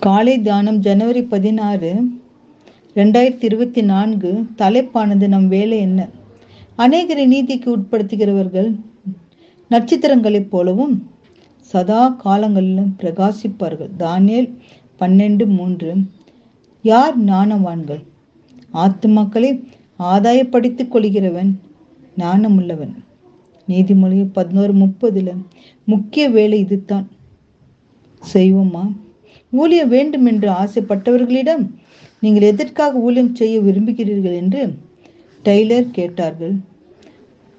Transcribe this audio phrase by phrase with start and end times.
[0.00, 2.04] காலை தியானம் ஜனவரி பதினாறு
[2.94, 6.08] ரெண்டாயிரத்தி இருபத்தி நான்கு தலைப்பானது நம் வேலை என்ன?
[6.78, 8.80] அநேகரை நீதிக்கு உட்படுத்துகிறவர்கள்
[9.70, 11.10] நட்சத்திரங்களைப் போலவும்
[11.58, 13.90] சதா காலங்களிலும் பிரகாசிப்பார்கள்.
[13.98, 14.56] தானியல்
[14.98, 15.94] பன்னெண்டு மூன்று.
[16.82, 18.02] யார் ஞானவான்கள்?
[18.74, 19.64] ஆத்துமாக்களை
[19.98, 21.52] ஆதாயப்படுத்திக் கொள்கிறவன்
[22.18, 22.96] ஞானமுள்ளவன்.
[23.68, 25.36] நீதிமொழி பதினோரு முப்பதுல
[25.84, 27.08] முக்கிய வேலை இதுதான்.
[28.32, 28.92] செய்வோமா?
[29.50, 31.64] ஊழியம் வேண்டும் என்று ஆசைப்பட்டவர்களிடம்
[32.20, 34.74] நீங்கள் எதற்காக ஊழியம் செய்ய விரும்புகிறீர்கள் என்று
[35.44, 36.54] டெய்லர் கேட்டார்கள்.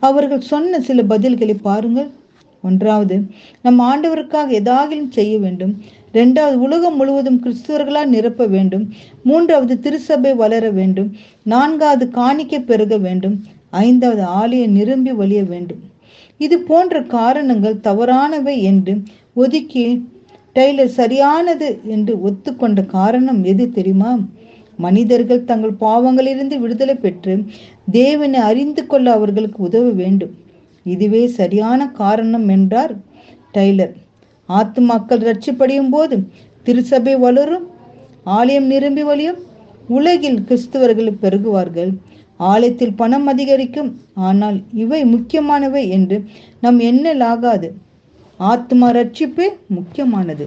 [0.00, 2.10] அவர்கள் சொன்ன சில பதில்களை பாருங்கள்.
[2.62, 3.16] ஒன்றாவது
[3.62, 5.82] நம் ஆண்டவருக்காக எதாகிலும் செய்ய வேண்டும்.
[6.12, 8.92] இரண்டாவது உலகம் முழுவதும் கிறிஸ்துவர்களால் நிரப்ப வேண்டும்.
[9.22, 11.10] மூன்றாவது திருச்சபை வளர வேண்டும்.
[11.42, 13.36] நான்காவது காணிக்க பெருக வேண்டும்.
[13.70, 15.82] ஐந்தாவது ஆலய நிரம்பி வழிய வேண்டும்.
[16.38, 19.02] இது போன்ற காரணங்கள் தவறானவை என்று
[19.34, 20.08] ஒதுக்கி
[20.56, 24.12] டெய்லர் சரியானது என்று ஒத்துக்கொண்ட காரணம் எது தெரியுமா?
[24.76, 27.34] மனிதர்கள் தங்கள் பாவங்களிலிருந்து விடுதலை பெற்று
[27.90, 30.32] தேவனை அறிந்து கொள்ள அவர்களுக்கு உதவ வேண்டும்.
[30.86, 32.94] இதுவே சரியான காரணம் என்றார்
[33.56, 33.94] டெய்லர்.
[34.48, 36.16] ஆத்துமாக்கள் ரட்சிப்படையும் போது
[36.66, 37.66] திருச்சபை வளரும்
[38.36, 39.40] ஆலயம் நிரம்பி வழியும்
[39.88, 41.92] உலகில் கிறிஸ்துவர்கள் பெருகுவார்கள்.
[42.50, 43.90] ஆலயத்தில் பணம் அதிகரிக்கும்
[44.28, 46.16] ஆனால் இவை முக்கியமானவை என்று
[46.60, 47.68] நம் எண்ணலாகாது.
[48.38, 50.46] ஆத்மா ரட்சிப்பே முக்கியமானது.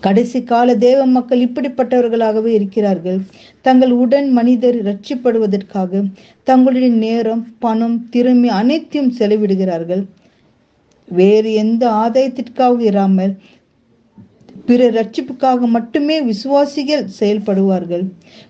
[0.00, 3.18] கடைசி கால தேவ மக்கள் இப்படிப்பட்டவர்களாகவே இருக்கிறார்கள்.
[3.60, 6.02] தங்கள் உடன் மனிதர் ரட்சிப்படுவதற்காக
[6.42, 10.06] தங்களுடைய நேரம் பணம் திறமை அனைத்தையும் செலவிடுகிறார்கள்.
[11.08, 13.34] வேறு எந்த ஆதாயத்திற்காக இராமல்
[14.66, 18.04] பிற ரட்சிப்புக்காக மட்டுமே விசுவாசிகள் செயல்படுவார்கள்.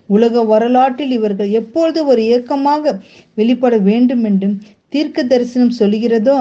[0.07, 2.99] உலக வரலாற்றில் இவர்கள் எப்பொழுது ஒரு இயக்கமாக
[3.35, 6.37] வெளிப்பட வேண்டும் என்றும் தீர்க்க தரிசனம் சொல்கிறதோ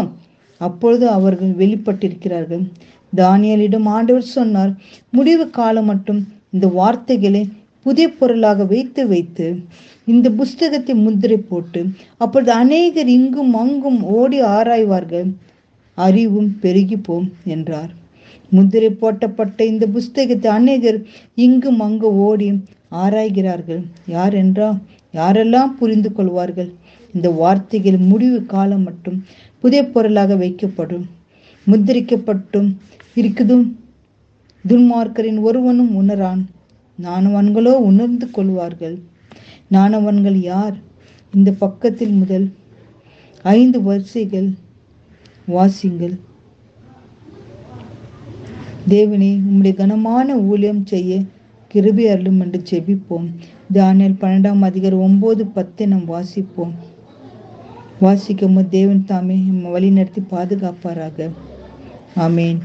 [0.60, 2.64] அப்பொழுது அவர்கள் வெளிப்பட்டிருக்கிறார்கள்.
[3.12, 4.72] தானியலிடம் ஆண்டவர் சொன்னார்
[5.10, 6.20] முடிவு காலம் மட்டும்
[6.54, 7.42] இந்த வார்த்தைகளை
[7.86, 9.46] புதிய பொருளாக வைத்து வைத்து
[10.08, 11.80] இந்த புஸ்தகத்தை முத்திரை போட்டு
[12.22, 15.28] அப்பொழுது அநேகர் இங்கும் அங்கும் ஓடி ஆராய்வார்கள்.
[15.98, 17.90] அறிவும் பெருகி போம் என்றார்.
[18.52, 20.98] முந்திரை போட்டப்பட்ட இந்த புஸ்தகத்தை அநேகர்
[21.46, 22.48] இங்கும் அங்கு ஓடி
[23.02, 23.82] ஆராய்கிறார்கள்.
[24.14, 24.68] யார் என்றா?
[25.14, 26.70] யாரெல்லாம் புரிந்து கொள்வார்கள்?
[27.14, 29.24] இந்த வார்த்தைகள் முடிவு காலம் மட்டும்
[29.58, 31.06] புதிய பொருளாக வைக்கப்படும்
[31.66, 32.76] முத்திரிக்கப்பட்டும்
[33.14, 33.66] இருக்குதும்.
[34.68, 36.42] துன்மார்க்கரின் ஒருவனும் உணரான்
[37.02, 38.96] நானவன்களோ உணர்ந்து கொள்வார்கள்.
[39.72, 40.76] நானவன்கள் யார்?
[41.34, 42.52] இந்த பக்கத்தில் முதல்
[43.42, 44.48] ஐந்து வரிசைகள்
[45.46, 46.16] வாசிங்கள்.
[48.88, 51.20] தேவனே உம்முடைய கனமான ஊழியம் செய்ய
[51.74, 53.26] கிருபி அருளும் என்று ஜெபிப்போம்.
[53.72, 56.72] தானியல் பன்னெண்டாம் அதிகாரம் ஒன்பது பத்தை நாம் வாசிப்போம்.
[58.00, 61.28] வாசிக்கும் தேவன் தாமே வழி நடத்தி பாதுகாப்பாராக.
[62.16, 62.58] ஆமேன்.